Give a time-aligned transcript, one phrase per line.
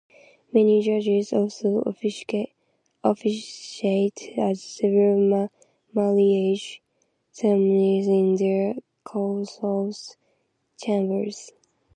[0.51, 2.49] Many judges also officiate
[3.03, 5.49] at civil
[5.93, 6.81] marriage
[7.31, 10.15] ceremonies in their courthouse
[10.79, 11.51] chambers.